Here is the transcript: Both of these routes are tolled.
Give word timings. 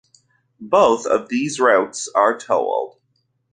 Both 0.59 1.05
of 1.05 1.29
these 1.29 1.59
routes 1.59 2.09
are 2.15 2.35
tolled. 2.35 2.97